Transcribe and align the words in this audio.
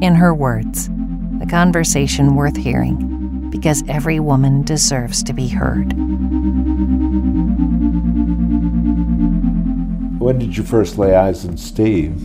In 0.00 0.14
her 0.14 0.32
words, 0.32 0.88
a 1.42 1.46
conversation 1.46 2.36
worth 2.36 2.56
hearing 2.56 3.50
because 3.50 3.82
every 3.88 4.20
woman 4.20 4.62
deserves 4.62 5.24
to 5.24 5.32
be 5.32 5.48
heard. 5.48 5.92
When 10.20 10.38
did 10.38 10.56
you 10.56 10.62
first 10.62 10.98
lay 10.98 11.16
eyes 11.16 11.44
on 11.44 11.56
Steve? 11.56 12.16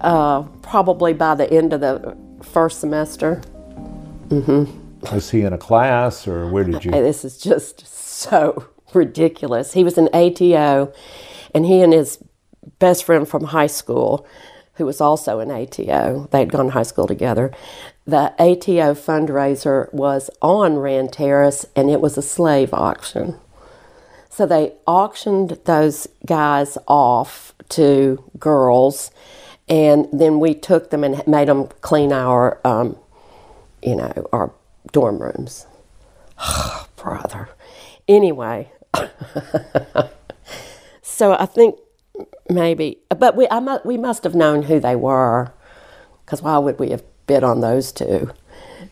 Uh, 0.00 0.42
probably 0.62 1.12
by 1.12 1.34
the 1.34 1.52
end 1.52 1.72
of 1.72 1.80
the 1.80 2.16
first 2.42 2.78
semester. 2.78 3.42
Mm-hmm. 4.28 5.12
Was 5.12 5.30
he 5.30 5.42
in 5.42 5.52
a 5.52 5.58
class 5.58 6.28
or 6.28 6.48
where 6.48 6.62
did 6.62 6.84
you? 6.84 6.92
Hey, 6.92 7.00
this 7.00 7.24
is 7.24 7.38
just 7.38 7.84
so 7.88 8.68
ridiculous. 8.94 9.72
He 9.72 9.82
was 9.82 9.98
an 9.98 10.08
ATO, 10.14 10.92
and 11.52 11.66
he 11.66 11.82
and 11.82 11.92
his 11.92 12.22
best 12.78 13.02
friend 13.02 13.28
from 13.28 13.44
high 13.44 13.66
school, 13.66 14.26
who 14.76 14.86
was 14.86 15.00
also 15.00 15.40
an 15.40 15.50
ATO, 15.50 16.28
they'd 16.32 16.50
gone 16.50 16.66
to 16.66 16.72
high 16.72 16.82
school 16.82 17.06
together. 17.06 17.52
The 18.06 18.32
ATO 18.38 18.94
fundraiser 18.94 19.92
was 19.92 20.30
on 20.42 20.76
Rand 20.76 21.12
Terrace, 21.12 21.64
and 21.76 21.90
it 21.90 22.00
was 22.00 22.18
a 22.18 22.22
slave 22.22 22.74
auction. 22.74 23.36
So 24.28 24.46
they 24.46 24.72
auctioned 24.86 25.60
those 25.64 26.08
guys 26.26 26.76
off 26.88 27.54
to 27.70 28.24
girls, 28.38 29.10
and 29.68 30.08
then 30.12 30.40
we 30.40 30.54
took 30.54 30.90
them 30.90 31.04
and 31.04 31.26
made 31.26 31.48
them 31.48 31.68
clean 31.80 32.12
our, 32.12 32.60
um, 32.66 32.96
you 33.80 33.94
know, 33.94 34.28
our 34.32 34.52
dorm 34.90 35.18
rooms. 35.18 35.66
Brother. 36.96 37.48
Anyway, 38.08 38.72
so 41.02 41.34
I 41.34 41.46
think 41.46 41.78
maybe, 42.48 42.98
but 43.08 43.36
we 43.36 43.46
I 43.50 43.60
mu- 43.60 43.78
we 43.84 43.96
must 43.96 44.24
have 44.24 44.34
known 44.34 44.62
who 44.64 44.80
they 44.80 44.96
were, 44.96 45.52
because 46.24 46.42
why 46.42 46.58
would 46.58 46.78
we 46.78 46.90
have 46.90 47.02
bid 47.26 47.44
on 47.44 47.60
those 47.60 47.92
two? 47.92 48.30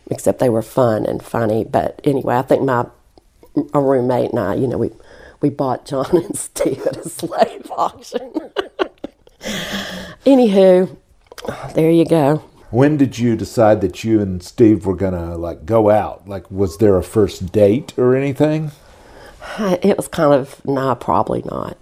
Except 0.09 0.39
they 0.39 0.49
were 0.49 0.61
fun 0.61 1.05
and 1.05 1.23
funny. 1.23 1.63
But 1.63 2.01
anyway, 2.03 2.35
I 2.35 2.41
think 2.41 2.63
my 2.63 2.85
a 3.73 3.79
roommate 3.79 4.31
and 4.31 4.39
I, 4.39 4.55
you 4.55 4.67
know, 4.67 4.77
we 4.77 4.91
we 5.41 5.49
bought 5.49 5.85
John 5.85 6.07
and 6.15 6.37
Steve 6.37 6.85
at 6.85 6.97
a 6.97 7.09
slave 7.09 7.69
auction. 7.71 8.33
Anywho, 10.25 10.95
there 11.75 11.91
you 11.91 12.05
go. 12.05 12.43
When 12.71 12.97
did 12.97 13.19
you 13.19 13.35
decide 13.35 13.81
that 13.81 14.03
you 14.03 14.19
and 14.21 14.41
Steve 14.41 14.85
were 14.85 14.95
gonna 14.95 15.37
like 15.37 15.65
go 15.65 15.89
out? 15.89 16.27
Like, 16.27 16.49
was 16.49 16.77
there 16.77 16.97
a 16.97 17.03
first 17.03 17.51
date 17.51 17.93
or 17.97 18.15
anything? 18.15 18.71
It 19.59 19.97
was 19.97 20.07
kind 20.07 20.33
of 20.33 20.63
nah, 20.65 20.95
probably 20.95 21.43
not. 21.43 21.77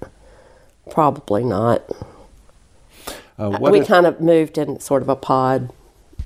Probably 0.91 1.43
not. 1.43 1.83
Uh, 3.39 3.49
what 3.57 3.71
we 3.71 3.79
if- 3.79 3.87
kind 3.87 4.05
of 4.05 4.21
moved 4.21 4.57
in 4.57 4.79
sort 4.79 5.01
of 5.01 5.09
a 5.09 5.15
pod, 5.15 5.71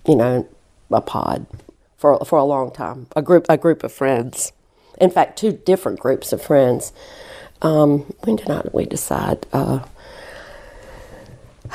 you 0.08 0.16
know, 0.16 0.48
a 0.92 1.02
pod 1.02 1.46
for 1.98 2.20
for 2.26 2.38
a 2.38 2.44
long 2.44 2.72
time. 2.72 3.08
A 3.16 3.22
group 3.22 3.46
a 3.48 3.58
group 3.58 3.84
of 3.84 3.94
friends. 3.94 4.52
In 5.00 5.10
fact, 5.12 5.38
two 5.38 5.52
different 5.52 6.00
groups 6.00 6.34
of 6.34 6.42
friends. 6.42 6.92
Um, 7.62 8.00
when 8.24 8.36
did 8.38 8.50
I, 8.50 8.68
we 8.74 8.86
decide? 8.86 9.46
Uh, 9.54 9.80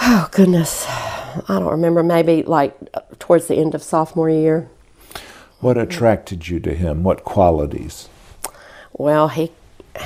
oh 0.00 0.28
goodness, 0.32 0.84
I 0.88 1.42
don't 1.60 1.70
remember. 1.70 2.02
Maybe 2.02 2.42
like 2.42 2.74
towards 3.18 3.46
the 3.46 3.54
end 3.56 3.74
of 3.74 3.82
sophomore 3.82 4.30
year. 4.30 4.68
what 5.60 5.78
attracted 5.78 6.48
you 6.48 6.58
to 6.60 6.74
him? 6.74 7.02
What 7.04 7.24
qualities? 7.24 8.08
Well, 8.92 9.28
he 9.28 9.52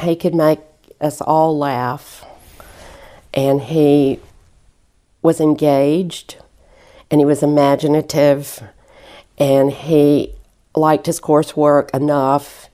he 0.02 0.16
could 0.16 0.34
make 0.34 0.60
us 1.00 1.20
all 1.20 1.56
laugh, 1.58 2.24
and 3.34 3.60
he 3.60 4.20
was 5.20 5.40
engaged, 5.40 6.38
and 7.10 7.20
he 7.20 7.24
was 7.24 7.42
imaginative, 7.42 8.62
and 9.36 9.70
he 9.70 10.34
liked 10.74 11.06
his 11.06 11.20
coursework 11.20 11.94
enough. 11.94 12.70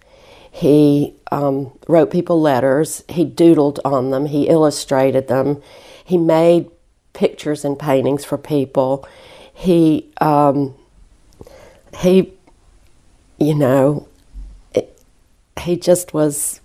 He 0.50 1.14
um, 1.32 1.72
wrote 1.88 2.10
people 2.10 2.40
letters. 2.40 3.02
He 3.08 3.24
doodled 3.24 3.80
on 3.84 4.10
them. 4.10 4.26
He 4.26 4.48
illustrated 4.48 5.26
them. 5.28 5.62
He 6.04 6.18
made 6.18 6.70
pictures 7.12 7.64
and 7.64 7.78
paintings 7.78 8.24
for 8.24 8.36
people. 8.36 9.08
He 9.52 10.10
um, 10.20 10.74
he, 11.98 12.32
you 13.38 13.54
know, 13.54 14.08
he 15.60 15.76
just 15.76 16.14
was 16.14 16.60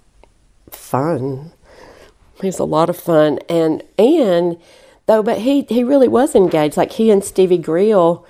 fun. 0.70 1.52
He 2.46 2.50
was 2.50 2.60
a 2.60 2.64
lot 2.64 2.90
of 2.90 2.98
fun, 2.98 3.40
and 3.50 3.84
and 3.98 4.58
though, 5.08 5.24
but 5.24 5.40
he 5.40 5.64
he 5.70 5.84
really 5.84 6.08
was 6.08 6.36
engaged. 6.36 6.78
Like 6.78 6.94
he 6.94 7.10
and 7.12 7.24
Stevie 7.24 7.58
Greel, 7.60 8.24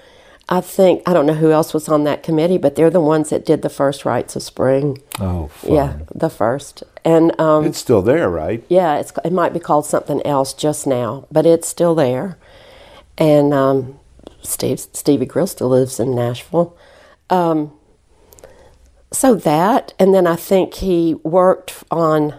I 0.48 0.62
think 0.62 1.02
I 1.06 1.14
don't 1.14 1.26
know 1.26 1.34
who 1.34 1.52
else 1.52 1.74
was 1.74 1.90
on 1.90 2.04
that 2.06 2.24
committee, 2.24 2.58
but 2.58 2.76
they're 2.76 2.90
the 2.90 3.02
ones 3.02 3.30
that 3.30 3.46
did 3.46 3.62
the 3.62 3.70
first 3.70 4.06
rites 4.06 4.36
of 4.36 4.44
spring. 4.44 5.00
Oh, 5.20 5.48
fun. 5.48 5.74
Yeah, 5.74 5.98
the 6.14 6.30
first, 6.30 6.84
and 7.04 7.38
um, 7.40 7.66
It's 7.66 7.78
still 7.78 8.02
there, 8.02 8.30
right? 8.30 8.64
yeah, 8.70 8.96
it's 8.98 9.12
it 9.24 9.34
might 9.34 9.54
be 9.54 9.60
called 9.60 9.86
something 9.86 10.26
else 10.26 10.54
just 10.54 10.88
now, 10.88 11.28
but 11.32 11.46
it's 11.46 11.68
still 11.68 11.96
there. 11.96 12.38
And 13.18 13.54
um, 13.54 14.00
Steve 14.44 14.80
Stevie 14.80 15.26
Grill 15.26 15.48
still 15.48 15.70
lives 15.70 16.00
in 16.00 16.16
Nashville. 16.16 16.78
Um, 17.30 17.72
so 19.12 19.36
that, 19.36 19.94
and 19.98 20.14
then 20.14 20.28
I 20.28 20.36
think 20.36 20.76
he 20.76 21.16
worked 21.24 21.84
on. 21.92 22.36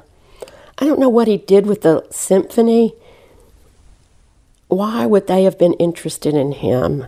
I 0.78 0.84
don't 0.84 1.00
know 1.00 1.08
what 1.08 1.28
he 1.28 1.38
did 1.38 1.66
with 1.66 1.82
the 1.82 2.06
symphony. 2.10 2.94
Why 4.68 5.06
would 5.06 5.26
they 5.26 5.44
have 5.44 5.58
been 5.58 5.74
interested 5.74 6.34
in 6.34 6.52
him? 6.52 7.06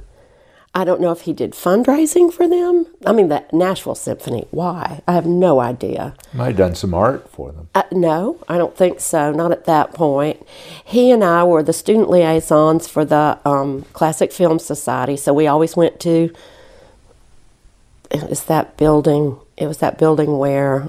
I 0.74 0.84
don't 0.84 1.00
know 1.00 1.10
if 1.10 1.22
he 1.22 1.32
did 1.32 1.52
fundraising 1.52 2.32
for 2.32 2.48
them. 2.48 2.86
I 3.04 3.12
mean, 3.12 3.28
the 3.28 3.44
Nashville 3.52 3.94
Symphony. 3.94 4.46
Why? 4.50 5.02
I 5.08 5.14
have 5.14 5.26
no 5.26 5.60
idea. 5.60 6.14
Might 6.32 6.48
have 6.48 6.56
done 6.56 6.74
some 6.74 6.94
art 6.94 7.28
for 7.30 7.50
them. 7.50 7.68
Uh, 7.74 7.82
no, 7.90 8.38
I 8.48 8.58
don't 8.58 8.76
think 8.76 9.00
so. 9.00 9.32
Not 9.32 9.50
at 9.50 9.64
that 9.64 9.92
point. 9.92 10.46
He 10.84 11.10
and 11.10 11.24
I 11.24 11.42
were 11.44 11.62
the 11.62 11.72
student 11.72 12.10
liaisons 12.10 12.86
for 12.86 13.04
the 13.04 13.38
um, 13.44 13.86
Classic 13.92 14.30
Film 14.30 14.58
Society, 14.58 15.16
so 15.16 15.34
we 15.34 15.46
always 15.46 15.74
went 15.74 15.98
to. 16.00 16.32
Is 18.10 18.44
that 18.44 18.76
building? 18.76 19.38
It 19.56 19.66
was 19.66 19.78
that 19.78 19.98
building 19.98 20.38
where, 20.38 20.88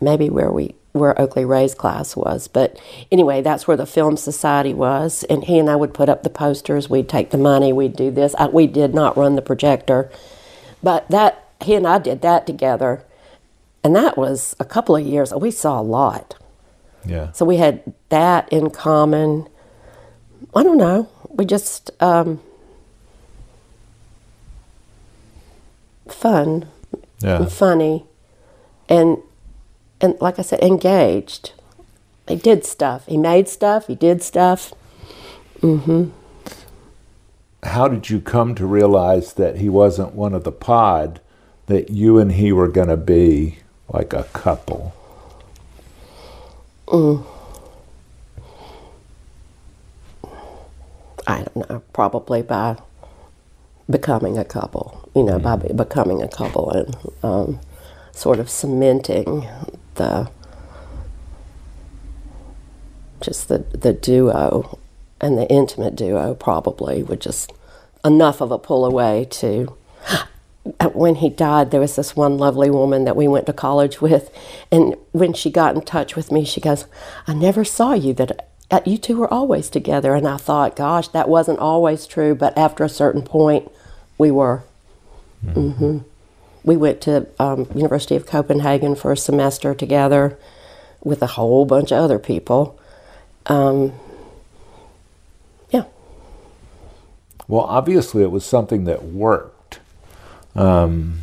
maybe 0.00 0.28
where 0.28 0.52
we 0.52 0.74
where 0.98 1.20
Oakley 1.20 1.44
Ray's 1.44 1.74
class 1.74 2.16
was, 2.16 2.48
but 2.48 2.78
anyway, 3.12 3.42
that's 3.42 3.66
where 3.68 3.76
the 3.76 3.86
Film 3.86 4.16
Society 4.16 4.74
was, 4.74 5.22
and 5.24 5.44
he 5.44 5.58
and 5.58 5.68
I 5.70 5.76
would 5.76 5.94
put 5.94 6.08
up 6.08 6.22
the 6.22 6.30
posters. 6.30 6.88
We'd 6.90 7.08
take 7.08 7.30
the 7.30 7.38
money. 7.38 7.72
We'd 7.72 7.96
do 7.96 8.10
this. 8.10 8.34
I, 8.38 8.48
we 8.48 8.66
did 8.66 8.94
not 8.94 9.16
run 9.16 9.36
the 9.36 9.42
projector, 9.42 10.10
but 10.82 11.08
that 11.10 11.44
he 11.64 11.74
and 11.74 11.86
I 11.86 11.98
did 11.98 12.20
that 12.22 12.46
together, 12.46 13.02
and 13.84 13.94
that 13.96 14.16
was 14.18 14.54
a 14.60 14.64
couple 14.64 14.96
of 14.96 15.06
years. 15.06 15.32
We 15.34 15.50
saw 15.50 15.80
a 15.80 15.82
lot. 15.82 16.34
Yeah. 17.04 17.32
So 17.32 17.44
we 17.44 17.56
had 17.58 17.82
that 18.08 18.48
in 18.52 18.70
common. 18.70 19.48
I 20.54 20.62
don't 20.62 20.78
know. 20.78 21.08
We 21.30 21.44
just 21.44 21.90
um, 22.02 22.40
fun 26.08 26.68
Yeah. 27.20 27.36
and 27.38 27.52
funny, 27.52 28.04
and 28.88 29.18
and 30.00 30.20
like 30.20 30.38
I 30.38 30.42
said, 30.42 30.60
engaged. 30.60 31.52
He 32.28 32.36
did 32.36 32.64
stuff. 32.64 33.06
He 33.06 33.16
made 33.16 33.48
stuff. 33.48 33.86
He 33.86 33.94
did 33.94 34.22
stuff. 34.22 34.72
Mm-hmm. 35.60 36.10
How 37.62 37.88
did 37.88 38.10
you 38.10 38.20
come 38.20 38.54
to 38.56 38.66
realize 38.66 39.34
that 39.34 39.56
he 39.56 39.68
wasn't 39.68 40.14
one 40.14 40.34
of 40.34 40.44
the 40.44 40.52
pod, 40.52 41.20
that 41.66 41.90
you 41.90 42.18
and 42.18 42.32
he 42.32 42.52
were 42.52 42.68
going 42.68 42.88
to 42.88 42.96
be 42.96 43.58
like 43.88 44.12
a 44.12 44.24
couple? 44.24 44.94
Mm. 46.86 47.24
I 51.26 51.38
don't 51.38 51.68
know. 51.68 51.82
Probably 51.92 52.42
by 52.42 52.76
becoming 53.88 54.38
a 54.38 54.44
couple. 54.44 55.08
You 55.14 55.24
know, 55.24 55.38
by 55.38 55.56
be- 55.56 55.72
becoming 55.72 56.22
a 56.22 56.28
couple 56.28 56.70
and 56.70 56.96
um, 57.22 57.60
sort 58.12 58.38
of 58.38 58.48
cementing 58.50 59.48
the 59.96 60.30
just 63.20 63.48
the 63.48 63.58
the 63.58 63.92
duo 63.92 64.78
and 65.20 65.38
the 65.38 65.48
intimate 65.48 65.96
duo 65.96 66.34
probably 66.34 67.02
were 67.02 67.16
just 67.16 67.52
enough 68.04 68.40
of 68.40 68.52
a 68.52 68.58
pull 68.58 68.84
away 68.84 69.26
to 69.30 69.76
when 70.92 71.16
he 71.16 71.28
died 71.28 71.70
there 71.70 71.80
was 71.80 71.96
this 71.96 72.14
one 72.14 72.36
lovely 72.36 72.70
woman 72.70 73.04
that 73.04 73.16
we 73.16 73.26
went 73.26 73.46
to 73.46 73.52
college 73.52 74.00
with 74.00 74.30
and 74.70 74.96
when 75.12 75.32
she 75.32 75.50
got 75.50 75.74
in 75.74 75.80
touch 75.82 76.14
with 76.14 76.30
me 76.30 76.44
she 76.44 76.60
goes 76.60 76.86
i 77.26 77.32
never 77.34 77.64
saw 77.64 77.94
you 77.94 78.12
that 78.12 78.48
uh, 78.70 78.80
you 78.84 78.98
two 78.98 79.16
were 79.16 79.32
always 79.32 79.70
together. 79.70 80.14
And 80.14 80.26
i 80.26 80.36
thought 80.36 80.76
gosh 80.76 81.08
that 81.08 81.28
wasn't 81.28 81.58
always 81.58 82.06
true 82.06 82.34
but 82.34 82.56
after 82.58 82.84
a 82.84 82.88
certain 82.88 83.22
point 83.22 83.70
we 84.18 84.30
were. 84.30 84.62
Mm 85.44 85.76
hmm 85.76 85.98
we 86.66 86.76
went 86.76 87.00
to 87.00 87.26
um, 87.38 87.66
university 87.74 88.14
of 88.16 88.26
copenhagen 88.26 88.94
for 88.94 89.12
a 89.12 89.16
semester 89.16 89.74
together 89.74 90.36
with 91.02 91.22
a 91.22 91.28
whole 91.28 91.64
bunch 91.64 91.90
of 91.92 91.98
other 91.98 92.18
people 92.18 92.78
um, 93.46 93.92
yeah 95.70 95.84
Well, 97.48 97.62
obviously, 97.62 98.22
it 98.22 98.30
was 98.32 98.44
something 98.44 98.84
that 98.84 99.04
worked. 99.04 99.78
Um, 100.56 101.20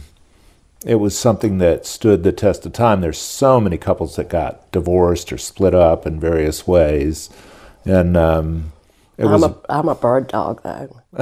it 0.86 0.96
was 0.96 1.18
something 1.18 1.58
that 1.60 1.86
stood 1.86 2.24
the 2.24 2.32
test 2.32 2.66
of 2.66 2.74
time. 2.74 3.02
There's 3.02 3.18
so 3.18 3.60
many 3.60 3.78
couples 3.78 4.16
that 4.16 4.30
got 4.30 4.72
divorced 4.72 5.34
or 5.34 5.38
split 5.38 5.74
up 5.76 6.06
in 6.08 6.20
various 6.20 6.66
ways, 6.68 7.30
and 7.86 8.16
it 9.18 9.26
I'm 9.26 9.44
a, 9.44 9.56
I'm 9.70 9.88
a 9.88 9.96
bird 9.96 10.28
dog 10.28 10.64
though 10.64 11.02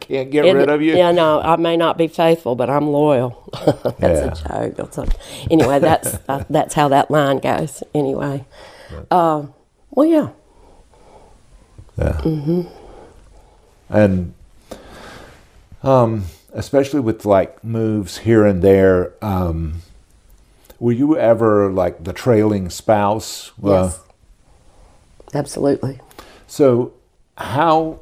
can't 0.00 0.30
get 0.30 0.40
rid 0.54 0.70
of 0.70 0.80
you. 0.80 0.96
Yeah, 0.96 1.10
no, 1.10 1.40
I 1.40 1.56
may 1.56 1.76
not 1.76 1.98
be 1.98 2.08
faithful, 2.08 2.54
but 2.54 2.70
I'm 2.70 2.88
loyal. 2.88 3.46
that's 3.98 4.40
Yeah. 4.40 4.62
a 4.62 4.70
joke. 4.70 4.92
That's 4.92 5.14
anyway, 5.50 5.78
that's 5.80 6.18
uh, 6.28 6.44
that's 6.48 6.72
how 6.72 6.88
that 6.88 7.10
line 7.10 7.40
goes. 7.40 7.82
Anyway, 7.94 8.46
um, 9.10 9.52
well, 9.90 10.06
yeah, 10.06 10.28
Yeah. 11.98 12.62
And 13.90 14.32
um, 15.82 16.24
especially 16.54 17.00
with 17.00 17.26
like 17.26 17.62
moves 17.62 18.18
here 18.18 18.46
and 18.46 18.62
there, 18.62 19.12
um, 19.22 19.82
were 20.78 20.92
you 20.92 21.18
ever 21.18 21.70
like 21.70 22.04
the 22.04 22.14
trailing 22.14 22.70
spouse? 22.70 23.50
Uh, 23.62 23.84
yes, 23.84 24.00
absolutely. 25.34 26.00
So, 26.48 26.94
how, 27.36 28.00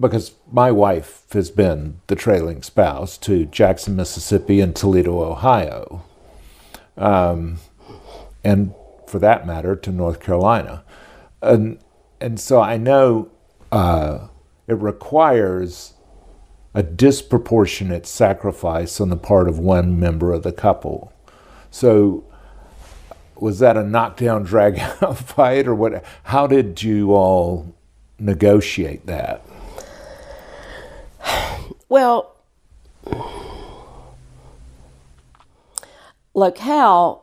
because 0.00 0.32
my 0.50 0.70
wife 0.70 1.24
has 1.32 1.50
been 1.50 2.00
the 2.06 2.16
trailing 2.16 2.62
spouse 2.62 3.18
to 3.18 3.44
Jackson, 3.44 3.94
Mississippi, 3.94 4.60
and 4.60 4.74
Toledo, 4.74 5.22
Ohio, 5.22 6.02
um, 6.96 7.58
and 8.42 8.74
for 9.06 9.18
that 9.18 9.46
matter, 9.46 9.76
to 9.76 9.92
North 9.92 10.20
Carolina. 10.20 10.84
And, 11.42 11.78
and 12.18 12.40
so 12.40 12.62
I 12.62 12.78
know 12.78 13.30
uh, 13.70 14.28
it 14.66 14.78
requires 14.78 15.92
a 16.72 16.82
disproportionate 16.82 18.06
sacrifice 18.06 19.02
on 19.02 19.10
the 19.10 19.16
part 19.18 19.48
of 19.48 19.58
one 19.58 20.00
member 20.00 20.32
of 20.32 20.42
the 20.42 20.52
couple. 20.52 21.12
So, 21.70 22.24
was 23.40 23.58
that 23.58 23.76
a 23.76 23.84
knockdown, 23.84 24.44
drag 24.44 24.78
out 24.78 25.18
fight, 25.18 25.66
or 25.66 25.74
what? 25.74 26.04
How 26.24 26.46
did 26.46 26.82
you 26.82 27.12
all 27.12 27.74
negotiate 28.18 29.06
that? 29.06 29.42
Well, 31.88 32.34
locale 36.34 37.22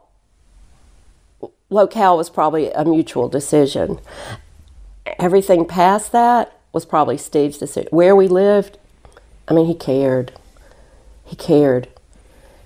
locale 1.70 2.16
was 2.16 2.30
probably 2.30 2.72
a 2.72 2.86
mutual 2.86 3.28
decision. 3.28 4.00
Everything 5.20 5.66
past 5.66 6.12
that 6.12 6.58
was 6.72 6.86
probably 6.86 7.18
Steve's 7.18 7.58
decision. 7.58 7.90
Where 7.92 8.16
we 8.16 8.28
lived, 8.28 8.78
I 9.48 9.54
mean, 9.54 9.66
he 9.66 9.76
cared. 9.76 10.34
He 11.26 11.36
cared. 11.36 11.90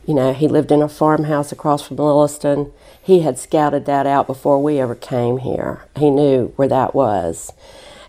You 0.07 0.13
know, 0.13 0.33
he 0.33 0.48
lived 0.48 0.71
in 0.71 0.81
a 0.81 0.88
farmhouse 0.88 1.51
across 1.51 1.86
from 1.86 1.98
Lilliston. 1.98 2.71
He 3.01 3.19
had 3.19 3.38
scouted 3.38 3.86
that 3.86 4.07
out 4.07 4.25
before 4.25 4.63
we 4.63 4.80
ever 4.80 4.95
came 4.95 5.39
here. 5.39 5.83
He 5.98 6.09
knew 6.09 6.54
where 6.56 6.69
that 6.69 6.95
was. 6.95 7.51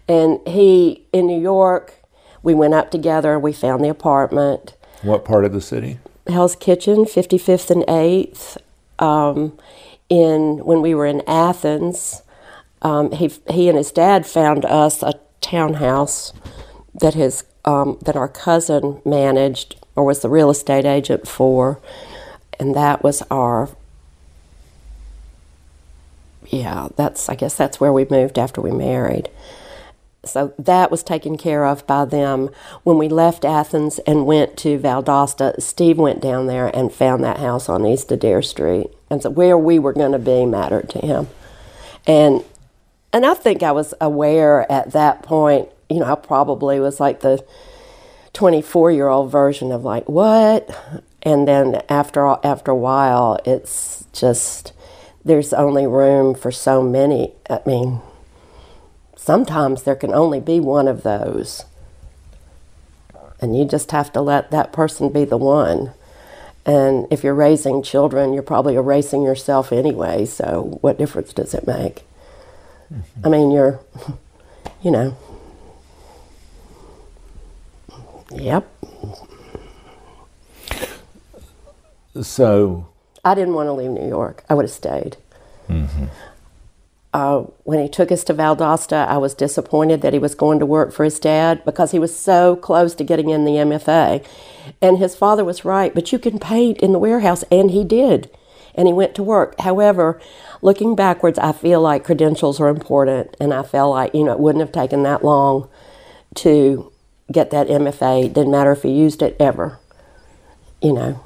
And 0.06 0.38
he, 0.46 1.04
in 1.12 1.26
New 1.26 1.40
York, 1.40 1.94
we 2.40 2.54
went 2.54 2.74
up 2.74 2.92
together. 2.92 3.36
We 3.36 3.52
found 3.52 3.84
the 3.84 3.88
apartment. 3.88 4.74
What 5.02 5.24
part 5.24 5.44
of 5.44 5.52
the 5.52 5.60
city? 5.60 5.98
Hell's 6.28 6.54
Kitchen, 6.54 7.04
55th 7.04 7.70
and 7.70 7.82
8th. 7.82 8.58
Um, 9.00 9.58
in 10.08 10.64
when 10.64 10.80
we 10.80 10.94
were 10.94 11.06
in 11.06 11.22
Athens, 11.26 12.22
um, 12.82 13.12
he 13.12 13.30
he 13.50 13.68
and 13.68 13.76
his 13.76 13.92
dad 13.92 14.26
found 14.26 14.64
us 14.64 15.02
a 15.02 15.14
townhouse 15.40 16.32
that 16.94 17.14
his 17.14 17.44
um, 17.64 17.98
that 18.02 18.16
our 18.16 18.28
cousin 18.28 19.02
managed 19.04 19.76
or 19.98 20.04
was 20.04 20.20
the 20.20 20.28
real 20.28 20.48
estate 20.48 20.84
agent 20.84 21.26
for, 21.26 21.80
and 22.60 22.72
that 22.76 23.02
was 23.02 23.20
our. 23.32 23.68
Yeah, 26.46 26.88
that's 26.94 27.28
I 27.28 27.34
guess 27.34 27.56
that's 27.56 27.80
where 27.80 27.92
we 27.92 28.06
moved 28.08 28.38
after 28.38 28.60
we 28.60 28.70
married. 28.70 29.28
So 30.24 30.54
that 30.56 30.92
was 30.92 31.02
taken 31.02 31.36
care 31.36 31.66
of 31.66 31.84
by 31.88 32.04
them. 32.04 32.50
When 32.84 32.96
we 32.96 33.08
left 33.08 33.44
Athens 33.44 33.98
and 34.00 34.24
went 34.24 34.56
to 34.58 34.78
Valdosta, 34.78 35.60
Steve 35.60 35.98
went 35.98 36.20
down 36.20 36.46
there 36.46 36.68
and 36.68 36.92
found 36.92 37.24
that 37.24 37.38
house 37.38 37.68
on 37.68 37.84
East 37.84 38.12
Adair 38.12 38.42
Street. 38.42 38.86
And 39.10 39.20
so 39.20 39.30
where 39.30 39.58
we 39.58 39.80
were 39.80 39.92
going 39.92 40.12
to 40.12 40.18
be 40.18 40.46
mattered 40.46 40.90
to 40.90 41.00
him. 41.00 41.28
And 42.06 42.44
and 43.12 43.26
I 43.26 43.34
think 43.34 43.64
I 43.64 43.72
was 43.72 43.94
aware 44.00 44.70
at 44.70 44.92
that 44.92 45.24
point, 45.24 45.68
you 45.90 45.98
know, 45.98 46.12
I 46.12 46.14
probably 46.14 46.78
was 46.78 47.00
like 47.00 47.20
the 47.20 47.44
24 48.38 48.92
year 48.92 49.08
old 49.08 49.32
version 49.32 49.72
of 49.72 49.82
like, 49.82 50.08
what? 50.08 50.70
And 51.24 51.48
then 51.48 51.82
after, 51.88 52.24
all, 52.24 52.40
after 52.44 52.70
a 52.70 52.76
while, 52.76 53.40
it's 53.44 54.04
just, 54.12 54.72
there's 55.24 55.52
only 55.52 55.88
room 55.88 56.36
for 56.36 56.52
so 56.52 56.80
many. 56.80 57.32
I 57.50 57.58
mean, 57.66 58.00
sometimes 59.16 59.82
there 59.82 59.96
can 59.96 60.14
only 60.14 60.38
be 60.38 60.60
one 60.60 60.86
of 60.86 61.02
those. 61.02 61.64
And 63.40 63.58
you 63.58 63.64
just 63.64 63.90
have 63.90 64.12
to 64.12 64.20
let 64.20 64.52
that 64.52 64.72
person 64.72 65.08
be 65.08 65.24
the 65.24 65.36
one. 65.36 65.90
And 66.64 67.08
if 67.10 67.24
you're 67.24 67.34
raising 67.34 67.82
children, 67.82 68.32
you're 68.32 68.44
probably 68.44 68.76
erasing 68.76 69.24
yourself 69.24 69.72
anyway, 69.72 70.26
so 70.26 70.78
what 70.80 70.96
difference 70.96 71.32
does 71.32 71.54
it 71.54 71.66
make? 71.66 72.04
Mm-hmm. 72.94 73.26
I 73.26 73.28
mean, 73.30 73.50
you're, 73.50 73.80
you 74.82 74.92
know, 74.92 75.16
yep. 78.32 78.68
So, 82.22 82.88
I 83.24 83.34
didn't 83.34 83.54
want 83.54 83.68
to 83.68 83.72
leave 83.72 83.90
New 83.90 84.08
York. 84.08 84.44
I 84.48 84.54
would 84.54 84.64
have 84.64 84.72
stayed. 84.72 85.16
Uh, 87.14 87.40
when 87.64 87.80
he 87.80 87.88
took 87.88 88.12
us 88.12 88.22
to 88.24 88.34
Valdosta, 88.34 89.06
I 89.06 89.16
was 89.16 89.34
disappointed 89.34 90.02
that 90.02 90.12
he 90.12 90.18
was 90.18 90.34
going 90.34 90.58
to 90.58 90.66
work 90.66 90.92
for 90.92 91.04
his 91.04 91.18
dad 91.18 91.64
because 91.64 91.90
he 91.90 91.98
was 91.98 92.16
so 92.16 92.54
close 92.56 92.94
to 92.96 93.04
getting 93.04 93.30
in 93.30 93.44
the 93.44 93.52
MFA. 93.52 94.24
And 94.82 94.98
his 94.98 95.16
father 95.16 95.44
was 95.44 95.64
right, 95.64 95.94
but 95.94 96.12
you 96.12 96.18
can 96.18 96.38
paint 96.38 96.78
in 96.78 96.92
the 96.92 96.98
warehouse, 96.98 97.44
and 97.50 97.70
he 97.70 97.82
did. 97.82 98.30
And 98.74 98.86
he 98.86 98.92
went 98.92 99.14
to 99.16 99.22
work. 99.22 99.58
However, 99.60 100.20
looking 100.60 100.94
backwards, 100.94 101.38
I 101.38 101.52
feel 101.52 101.80
like 101.80 102.04
credentials 102.04 102.60
are 102.60 102.68
important, 102.68 103.34
and 103.40 103.54
I 103.54 103.62
felt 103.62 103.90
like, 103.90 104.14
you 104.14 104.24
know, 104.24 104.32
it 104.32 104.40
wouldn't 104.40 104.60
have 104.60 104.72
taken 104.72 105.02
that 105.04 105.24
long 105.24 105.68
to 106.36 106.92
get 107.32 107.50
that 107.50 107.68
MFA. 107.68 108.32
Didn't 108.32 108.52
matter 108.52 108.72
if 108.72 108.82
he 108.82 108.90
used 108.90 109.22
it 109.22 109.36
ever, 109.40 109.78
you 110.82 110.92
know. 110.92 111.24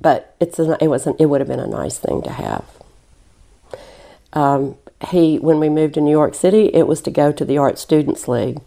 But 0.00 0.34
it's 0.40 0.58
a, 0.58 0.76
it 0.82 0.88
was 0.88 1.06
an, 1.06 1.16
it 1.18 1.26
would 1.26 1.40
have 1.40 1.48
been 1.48 1.60
a 1.60 1.66
nice 1.66 1.98
thing 1.98 2.22
to 2.22 2.30
have 2.30 2.64
um, 4.34 4.76
he 5.10 5.38
when 5.38 5.60
we 5.60 5.68
moved 5.68 5.94
to 5.94 6.00
New 6.00 6.10
York 6.10 6.34
City, 6.34 6.66
it 6.74 6.86
was 6.86 7.00
to 7.02 7.10
go 7.10 7.32
to 7.32 7.44
the 7.44 7.58
Art 7.58 7.78
Students 7.78 8.28
League. 8.28 8.60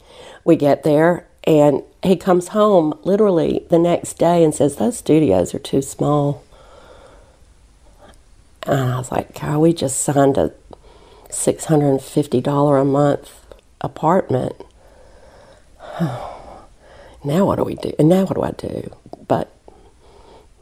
We 0.43 0.55
get 0.55 0.83
there, 0.83 1.27
and 1.43 1.83
he 2.03 2.15
comes 2.15 2.49
home 2.49 2.97
literally 3.03 3.65
the 3.69 3.79
next 3.79 4.15
day 4.17 4.43
and 4.43 4.53
says 4.55 4.77
those 4.77 4.97
studios 4.97 5.53
are 5.53 5.59
too 5.59 5.81
small. 5.81 6.43
And 8.63 8.79
I 8.91 8.97
was 8.97 9.11
like, 9.11 9.39
God, 9.39 9.59
we 9.59 9.73
just 9.73 10.01
signed 10.01 10.37
a 10.37 10.53
six 11.29 11.65
hundred 11.65 11.89
and 11.91 12.01
fifty 12.01 12.41
dollar 12.41 12.77
a 12.77 12.85
month 12.85 13.31
apartment. 13.81 14.55
now 17.23 17.45
what 17.45 17.55
do 17.57 17.63
we 17.63 17.75
do? 17.75 17.91
And 17.99 18.09
now 18.09 18.25
what 18.25 18.35
do 18.35 18.43
I 18.43 18.51
do? 18.51 18.95
But 19.27 19.51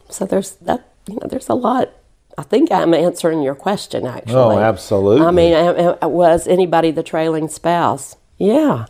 so 0.10 0.26
there's 0.26 0.52
that. 0.56 0.88
You 1.08 1.16
know, 1.16 1.28
there's 1.28 1.50
a 1.50 1.54
lot. 1.54 1.92
I 2.38 2.42
think 2.44 2.72
I'm 2.72 2.94
answering 2.94 3.42
your 3.44 3.56
question, 3.56 4.06
actually. 4.06 4.34
oh, 4.36 4.60
absolutely. 4.60 5.26
I 5.26 5.32
mean, 5.32 5.54
I- 5.54 5.98
I- 6.02 6.06
was 6.08 6.48
anybody 6.48 6.92
the 6.92 7.04
trailing 7.04 7.48
spouse? 7.48 8.18
Yeah. 8.38 8.88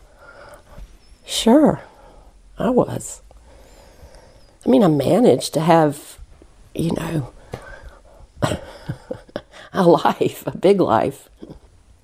Sure, 1.26 1.82
I 2.58 2.70
was. 2.70 3.22
I 4.66 4.70
mean, 4.70 4.84
I 4.84 4.88
managed 4.88 5.54
to 5.56 5.60
have, 5.60 6.20
you 6.74 6.92
know, 6.94 7.34
a 9.74 9.84
life, 9.84 10.44
a 10.48 10.58
big 10.58 10.80
life. 10.80 11.30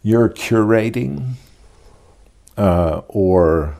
you're 0.03 0.29
curating 0.29 1.33
uh, 2.57 3.01
or 3.07 3.75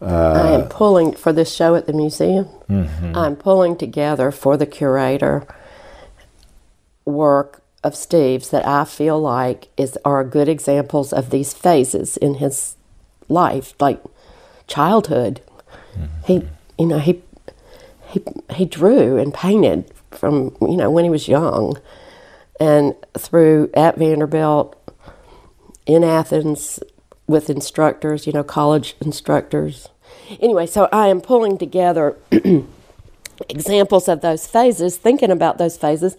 Uh, 0.00 0.32
I 0.44 0.50
am 0.52 0.68
pulling 0.68 1.14
for 1.14 1.32
this 1.32 1.54
show 1.54 1.74
at 1.74 1.86
the 1.86 1.92
museum. 1.92 2.46
Mm-hmm. 2.68 3.16
I'm 3.16 3.36
pulling 3.36 3.76
together 3.76 4.30
for 4.30 4.56
the 4.56 4.66
curator 4.66 5.46
work 7.04 7.62
of 7.82 7.94
Steve's 7.94 8.50
that 8.50 8.66
I 8.66 8.84
feel 8.84 9.20
like 9.20 9.68
is 9.76 9.98
are 10.04 10.24
good 10.24 10.48
examples 10.48 11.12
of 11.12 11.30
these 11.30 11.52
phases 11.52 12.16
in 12.16 12.34
his 12.34 12.76
life, 13.28 13.74
like 13.78 14.02
childhood. 14.66 15.40
He, 16.26 16.38
mm-hmm. 16.38 16.48
you 16.78 16.86
know, 16.86 16.98
he 16.98 17.22
he 18.08 18.22
he 18.54 18.64
drew 18.64 19.18
and 19.18 19.32
painted 19.32 19.90
from 20.10 20.56
you 20.60 20.76
know 20.76 20.90
when 20.90 21.04
he 21.04 21.10
was 21.10 21.28
young, 21.28 21.78
and 22.58 22.94
through 23.16 23.70
at 23.74 23.96
Vanderbilt, 23.98 24.76
in 25.86 26.02
Athens, 26.02 26.80
with 27.26 27.48
instructors, 27.48 28.26
you 28.26 28.32
know, 28.32 28.44
college 28.44 28.96
instructors. 29.00 29.88
Anyway, 30.40 30.66
so 30.66 30.88
I 30.92 31.08
am 31.08 31.20
pulling 31.20 31.58
together 31.58 32.16
examples 33.48 34.08
of 34.08 34.20
those 34.20 34.46
phases, 34.46 34.96
thinking 34.96 35.30
about 35.30 35.58
those 35.58 35.76
phases, 35.76 36.16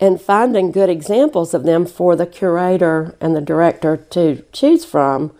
and 0.00 0.20
finding 0.20 0.72
good 0.72 0.90
examples 0.90 1.54
of 1.54 1.64
them 1.64 1.86
for 1.86 2.16
the 2.16 2.26
curator 2.26 3.14
and 3.20 3.34
the 3.34 3.40
director 3.40 3.96
to 3.96 4.44
choose 4.52 4.84
from 4.84 5.32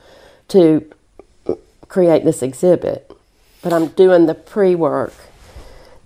to 0.48 0.90
create 1.88 2.24
this 2.24 2.42
exhibit. 2.42 3.10
But 3.62 3.72
I'm 3.72 3.88
doing 3.88 4.26
the 4.26 4.34
pre-work 4.34 5.12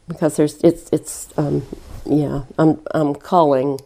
because 0.09 0.37
there's 0.37 0.57
it's 0.63 0.91
it's 0.93 1.29
um, 1.37 1.67
yeah 2.05 2.43
I'm 2.59 2.81
I'm 2.93 3.15
culling 3.15 3.81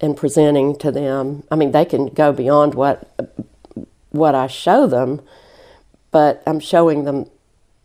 and 0.00 0.16
presenting 0.16 0.76
to 0.78 0.92
them. 0.92 1.42
I 1.50 1.56
mean 1.56 1.72
they 1.72 1.84
can 1.84 2.06
go 2.06 2.32
beyond 2.32 2.74
what 2.74 3.25
what 4.16 4.34
I 4.34 4.46
show 4.46 4.86
them, 4.86 5.20
but 6.10 6.42
I'm 6.46 6.60
showing 6.60 7.04
them 7.04 7.30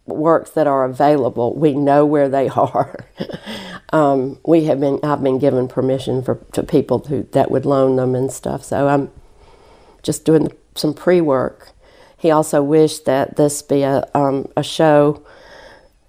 works 0.05 0.51
that 0.51 0.67
are 0.67 0.85
available. 0.85 1.55
We 1.55 1.73
know 1.73 2.05
where 2.05 2.29
they 2.29 2.49
are. 2.55 3.05
um, 3.93 4.39
we 4.45 4.65
have 4.65 4.79
been 4.79 4.99
I've 5.03 5.23
been 5.23 5.39
given 5.39 5.67
permission 5.67 6.23
for 6.23 6.35
to 6.53 6.63
people 6.63 6.99
who 6.99 7.23
that 7.31 7.51
would 7.51 7.65
loan 7.65 7.95
them 7.95 8.15
and 8.15 8.31
stuff. 8.31 8.63
So 8.63 8.87
I'm 8.87 9.11
just 10.03 10.25
doing 10.25 10.51
some 10.75 10.93
pre-work. 10.93 11.71
He 12.17 12.31
also 12.31 12.61
wished 12.61 13.05
that 13.05 13.35
this 13.35 13.61
be 13.61 13.83
a 13.83 14.07
um, 14.13 14.47
a 14.55 14.63
show. 14.63 15.23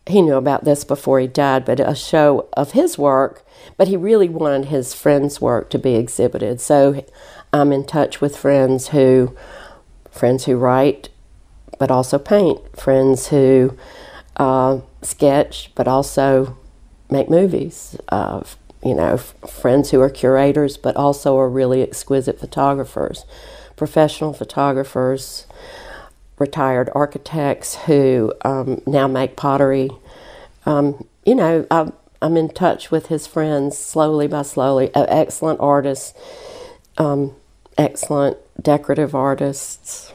He 0.06 0.20
knew 0.20 0.34
about 0.34 0.64
this 0.64 0.82
before 0.82 1.20
he 1.20 1.28
died, 1.28 1.64
but 1.64 1.78
a 1.78 1.94
show 1.94 2.48
of 2.54 2.72
his 2.72 2.98
work. 2.98 3.44
But 3.76 3.86
he 3.86 3.96
really 3.96 4.28
wanted 4.28 4.66
his 4.66 4.92
friends' 4.92 5.40
work 5.40 5.70
to 5.70 5.78
be 5.78 5.94
exhibited. 5.94 6.60
So 6.60 7.04
I'm 7.52 7.72
in 7.72 7.86
touch 7.86 8.20
with 8.20 8.36
friends 8.36 8.88
who 8.88 9.36
friends 10.12 10.44
who 10.44 10.56
write 10.56 11.08
but 11.78 11.90
also 11.90 12.18
paint, 12.18 12.60
friends 12.78 13.28
who 13.28 13.76
uh, 14.36 14.80
sketch 15.02 15.72
but 15.74 15.88
also 15.88 16.56
make 17.10 17.28
movies, 17.28 17.96
uh, 18.10 18.42
you 18.84 18.94
know, 18.94 19.14
f- 19.14 19.34
friends 19.50 19.90
who 19.90 20.00
are 20.00 20.10
curators 20.10 20.76
but 20.76 20.94
also 20.96 21.36
are 21.36 21.48
really 21.48 21.82
exquisite 21.82 22.38
photographers, 22.38 23.24
professional 23.76 24.32
photographers, 24.32 25.46
retired 26.38 26.90
architects 26.94 27.74
who 27.86 28.32
um, 28.44 28.80
now 28.86 29.08
make 29.08 29.36
pottery. 29.36 29.90
Um, 30.66 31.06
you 31.24 31.34
know, 31.34 31.66
I'm, 31.70 31.92
I'm 32.20 32.36
in 32.36 32.48
touch 32.48 32.90
with 32.90 33.06
his 33.06 33.26
friends 33.26 33.76
slowly 33.76 34.26
by 34.28 34.42
slowly, 34.42 34.94
uh, 34.94 35.06
excellent 35.08 35.60
artists, 35.60 36.14
um, 36.98 37.34
excellent 37.76 38.36
decorative 38.62 39.14
artists 39.14 40.12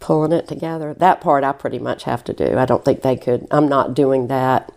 pulling 0.00 0.32
it 0.32 0.46
together. 0.46 0.92
That 0.92 1.20
part 1.20 1.44
I 1.44 1.52
pretty 1.52 1.78
much 1.78 2.04
have 2.04 2.22
to 2.24 2.32
do. 2.32 2.58
I 2.58 2.66
don't 2.66 2.84
think 2.84 3.02
they 3.02 3.16
could. 3.16 3.46
I'm 3.50 3.68
not 3.68 3.94
doing 3.94 4.26
that 4.28 4.70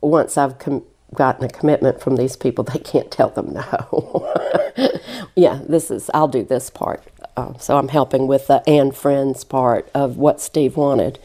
once 0.00 0.36
I've 0.36 0.58
com- 0.58 0.84
gotten 1.14 1.44
a 1.44 1.48
commitment 1.48 2.00
from 2.00 2.16
these 2.16 2.36
people. 2.36 2.64
They 2.64 2.80
can't 2.80 3.10
tell 3.10 3.28
them 3.28 3.52
no. 3.52 4.34
yeah, 5.36 5.60
this 5.68 5.90
is. 5.90 6.10
I'll 6.12 6.28
do 6.28 6.42
this 6.42 6.70
part. 6.70 7.04
Uh, 7.36 7.56
so 7.58 7.76
I'm 7.76 7.88
helping 7.88 8.26
with 8.26 8.46
the 8.46 8.68
and 8.68 8.94
friends 8.96 9.44
part 9.44 9.88
of 9.94 10.16
what 10.16 10.40
Steve 10.40 10.76
wanted, 10.76 11.18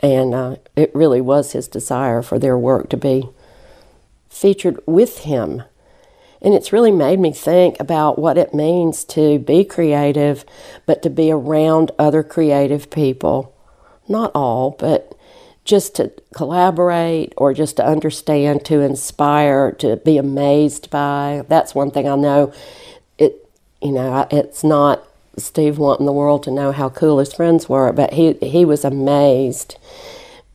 and 0.00 0.34
uh, 0.34 0.56
it 0.74 0.94
really 0.94 1.20
was 1.20 1.52
his 1.52 1.68
desire 1.68 2.22
for 2.22 2.38
their 2.38 2.56
work 2.56 2.88
to 2.90 2.96
be 2.96 3.28
featured 4.28 4.78
with 4.86 5.18
him 5.20 5.64
and 6.42 6.54
it's 6.54 6.72
really 6.72 6.92
made 6.92 7.18
me 7.18 7.32
think 7.32 7.78
about 7.80 8.18
what 8.18 8.38
it 8.38 8.54
means 8.54 9.04
to 9.04 9.38
be 9.38 9.64
creative, 9.64 10.44
but 10.84 11.02
to 11.02 11.10
be 11.10 11.30
around 11.30 11.90
other 11.98 12.22
creative 12.22 12.90
people. 12.90 13.54
Not 14.08 14.30
all, 14.34 14.72
but 14.78 15.16
just 15.64 15.96
to 15.96 16.12
collaborate 16.34 17.32
or 17.36 17.52
just 17.52 17.76
to 17.76 17.84
understand, 17.84 18.64
to 18.64 18.80
inspire, 18.80 19.72
to 19.72 19.96
be 19.96 20.16
amazed 20.16 20.90
by. 20.90 21.44
That's 21.48 21.74
one 21.74 21.90
thing 21.90 22.08
I 22.08 22.14
know. 22.16 22.52
It, 23.18 23.48
you 23.82 23.92
know, 23.92 24.26
it's 24.30 24.62
not 24.62 25.02
Steve 25.36 25.76
wanting 25.78 26.06
the 26.06 26.12
world 26.12 26.42
to 26.44 26.50
know 26.50 26.72
how 26.72 26.88
cool 26.88 27.18
his 27.18 27.34
friends 27.34 27.68
were, 27.68 27.92
but 27.92 28.14
he 28.14 28.34
he 28.34 28.64
was 28.64 28.84
amazed 28.84 29.76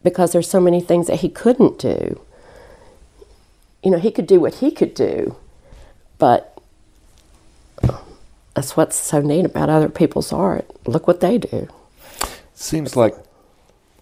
because 0.04 0.32
there's 0.32 0.50
so 0.50 0.60
many 0.60 0.82
things 0.82 1.08
that 1.08 1.20
he 1.20 1.30
couldn't 1.30 1.78
do. 1.78 2.20
You 3.84 3.92
know, 3.92 4.00
he 4.00 4.12
could 4.12 4.28
do 4.28 4.40
what 4.40 4.56
he 4.56 4.72
could 4.72 4.94
do, 4.94 5.36
but 6.22 6.56
that's 8.54 8.78
what's 8.78 8.96
so 8.96 9.22
neat 9.22 9.44
about 9.44 9.72
other 9.72 9.90
people's 9.90 10.32
art. 10.32 10.70
Look 10.86 11.08
what 11.08 11.20
they 11.20 11.40
do. 11.40 11.68
Seems 12.54 12.96
like 12.96 13.16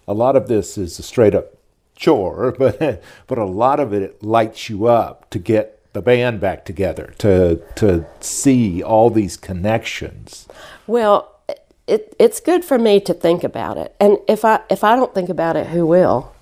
a 0.06 0.12
lot 0.12 0.36
of 0.36 0.46
this 0.46 0.76
is 0.76 0.98
a 0.98 1.02
straight 1.02 1.34
up 1.34 1.56
chore, 1.96 2.52
but 2.58 3.02
but 3.26 3.38
a 3.38 3.46
lot 3.46 3.80
of 3.80 3.94
it 3.94 4.22
lights 4.22 4.68
you 4.68 4.84
up 4.84 5.30
to 5.30 5.38
get 5.38 5.78
the 5.94 6.02
band 6.02 6.40
back 6.40 6.66
together, 6.66 7.14
to 7.18 7.62
to 7.76 8.04
see 8.20 8.82
all 8.82 9.08
these 9.08 9.38
connections. 9.38 10.46
Well, 10.86 11.40
it, 11.88 12.14
it's 12.18 12.38
good 12.38 12.66
for 12.66 12.78
me 12.78 13.00
to 13.00 13.14
think 13.14 13.42
about 13.42 13.78
it, 13.78 13.96
and 13.98 14.18
if 14.28 14.44
I 14.44 14.60
if 14.68 14.84
I 14.84 14.94
don't 14.94 15.14
think 15.14 15.30
about 15.30 15.56
it, 15.56 15.68
who 15.68 15.86
will? 15.86 16.34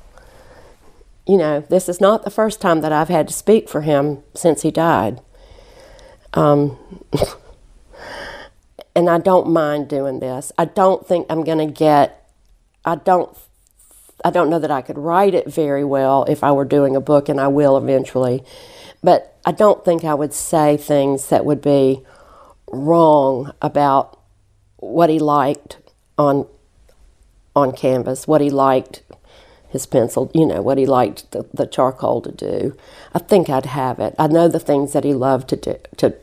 You 1.24 1.36
know, 1.36 1.60
this 1.60 1.88
is 1.88 2.00
not 2.00 2.24
the 2.24 2.30
first 2.30 2.60
time 2.60 2.80
that 2.80 2.90
I've 2.90 3.10
had 3.10 3.28
to 3.28 3.34
speak 3.34 3.68
for 3.68 3.82
him 3.82 4.24
since 4.34 4.62
he 4.62 4.72
died. 4.72 5.20
Um, 6.34 6.78
and 8.94 9.08
I 9.08 9.18
don't 9.18 9.48
mind 9.50 9.88
doing 9.88 10.20
this. 10.20 10.52
I 10.58 10.64
don't 10.64 11.06
think 11.06 11.26
I'm 11.30 11.44
going 11.44 11.58
to 11.58 11.72
get. 11.72 12.30
I 12.84 12.96
don't. 12.96 13.36
I 14.24 14.30
don't 14.30 14.50
know 14.50 14.58
that 14.58 14.70
I 14.70 14.82
could 14.82 14.98
write 14.98 15.34
it 15.34 15.46
very 15.46 15.84
well 15.84 16.24
if 16.24 16.42
I 16.42 16.50
were 16.50 16.64
doing 16.64 16.96
a 16.96 17.00
book, 17.00 17.28
and 17.28 17.40
I 17.40 17.48
will 17.48 17.76
eventually. 17.76 18.42
But 19.02 19.38
I 19.46 19.52
don't 19.52 19.84
think 19.84 20.04
I 20.04 20.14
would 20.14 20.34
say 20.34 20.76
things 20.76 21.28
that 21.28 21.44
would 21.44 21.62
be 21.62 22.04
wrong 22.70 23.52
about 23.62 24.18
what 24.76 25.10
he 25.10 25.18
liked 25.18 25.78
on 26.16 26.46
on 27.54 27.72
canvas, 27.72 28.26
what 28.26 28.40
he 28.40 28.50
liked 28.50 29.02
his 29.68 29.86
pencil, 29.86 30.30
you 30.34 30.46
know, 30.46 30.62
what 30.62 30.78
he 30.78 30.86
liked 30.86 31.30
the, 31.32 31.46
the 31.52 31.66
charcoal 31.66 32.20
to 32.22 32.32
do. 32.32 32.76
I 33.14 33.18
think 33.18 33.50
I'd 33.50 33.66
have 33.66 33.98
it. 33.98 34.14
I 34.18 34.26
know 34.26 34.48
the 34.48 34.58
things 34.58 34.92
that 34.92 35.04
he 35.04 35.14
loved 35.14 35.48
to 35.50 35.56
do, 35.56 35.76
to 35.98 36.14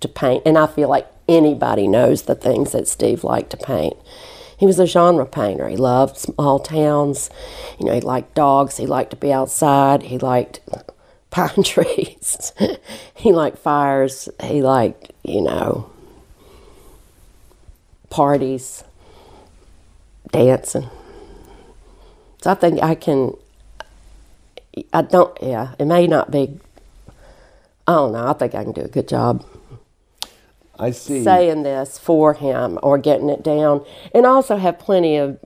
to 0.00 0.08
paint, 0.08 0.42
and 0.44 0.58
I 0.58 0.66
feel 0.66 0.88
like 0.90 1.06
anybody 1.28 1.88
knows 1.88 2.22
the 2.22 2.34
things 2.34 2.72
that 2.72 2.86
Steve 2.86 3.24
liked 3.24 3.50
to 3.50 3.56
paint. 3.56 3.96
He 4.58 4.66
was 4.66 4.78
a 4.78 4.86
genre 4.86 5.26
painter. 5.26 5.68
He 5.68 5.76
loved 5.76 6.16
small 6.16 6.58
towns. 6.58 7.30
You 7.78 7.86
know, 7.86 7.94
he 7.94 8.00
liked 8.00 8.34
dogs. 8.34 8.76
He 8.78 8.86
liked 8.86 9.10
to 9.10 9.16
be 9.16 9.32
outside. 9.32 10.04
He 10.04 10.18
liked 10.18 10.60
pine 11.30 11.62
trees. 11.62 12.52
he 13.14 13.32
liked 13.32 13.58
fires. 13.58 14.28
He 14.42 14.62
liked, 14.62 15.12
you 15.22 15.42
know, 15.42 15.90
parties, 18.08 18.82
dancing. 20.30 20.88
So 22.46 22.52
I 22.52 22.54
think 22.54 22.80
I 22.80 22.94
can. 22.94 23.36
I 24.92 25.02
don't. 25.02 25.36
Yeah, 25.42 25.74
it 25.80 25.84
may 25.84 26.06
not 26.06 26.30
be. 26.30 26.60
I 27.88 27.92
don't 27.94 28.12
know. 28.12 28.24
I 28.24 28.34
think 28.34 28.54
I 28.54 28.62
can 28.62 28.72
do 28.72 28.82
a 28.82 28.88
good 28.88 29.08
job 29.08 29.44
I 30.78 30.92
see. 30.92 31.24
saying 31.24 31.64
this 31.64 31.98
for 31.98 32.34
him 32.34 32.78
or 32.84 32.98
getting 32.98 33.30
it 33.30 33.42
down, 33.42 33.84
and 34.14 34.24
also 34.26 34.58
have 34.58 34.78
plenty 34.78 35.16
of 35.16 35.40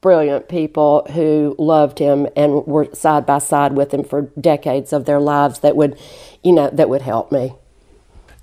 brilliant 0.00 0.48
people 0.48 1.06
who 1.12 1.54
loved 1.58 1.98
him 1.98 2.26
and 2.34 2.66
were 2.66 2.88
side 2.94 3.26
by 3.26 3.36
side 3.36 3.74
with 3.74 3.92
him 3.92 4.02
for 4.02 4.22
decades 4.40 4.94
of 4.94 5.04
their 5.04 5.20
lives 5.20 5.58
that 5.58 5.76
would, 5.76 5.98
you 6.42 6.54
know, 6.54 6.70
that 6.70 6.88
would 6.88 7.02
help 7.02 7.30
me. 7.30 7.52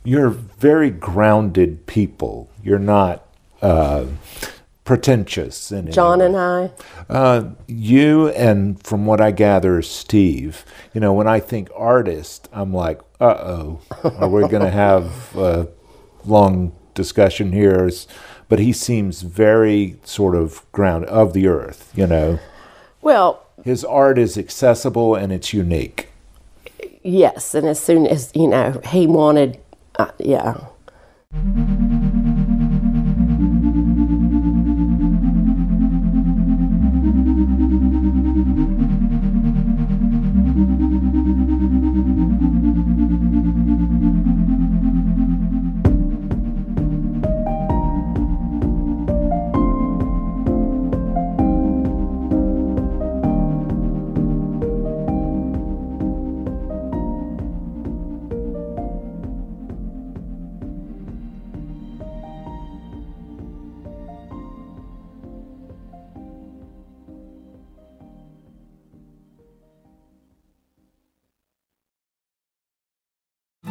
You're 0.03 0.29
very 0.29 0.91
grounded 0.91 1.88
people. 1.88 2.48
You're 2.62 2.77
not 2.77 3.25
uh, 3.63 4.05
pretentious. 4.83 5.71
In 5.71 5.91
John 5.91 6.21
and 6.21 6.35
I. 6.35 6.71
Uh, 7.09 7.51
you 7.67 8.29
and 8.29 8.81
from 8.85 9.05
what 9.05 9.21
I 9.21 9.31
gather, 9.31 9.81
Steve. 9.81 10.65
You 10.93 11.01
know, 11.01 11.13
when 11.13 11.27
I 11.27 11.39
think 11.39 11.69
artist, 11.75 12.49
I'm 12.51 12.73
like, 12.73 12.99
uh 13.19 13.25
oh, 13.37 13.81
are 14.03 14.29
we 14.29 14.41
going 14.41 14.61
to 14.71 14.71
have 14.71 15.35
a 15.35 15.67
long 16.25 16.73
discussion 16.93 17.51
here? 17.53 17.89
But 18.49 18.59
he 18.59 18.73
seems 18.73 19.21
very 19.21 19.97
sort 20.03 20.35
of 20.35 20.69
ground 20.73 21.05
of 21.05 21.33
the 21.33 21.47
earth. 21.47 21.91
You 21.95 22.07
know, 22.07 22.39
Well, 23.01 23.45
his 23.63 23.85
art 23.85 24.17
is 24.19 24.37
accessible 24.37 25.15
and 25.15 25.31
it's 25.31 25.53
unique. 25.53 26.09
yes, 27.03 27.55
and 27.55 27.67
as 27.67 27.79
soon 27.79 28.05
as 28.05 28.31
you 28.35 28.47
know, 28.47 28.81
he 28.87 29.07
wanted, 29.07 29.59
uh, 29.97 30.11
yeah. 30.19 30.57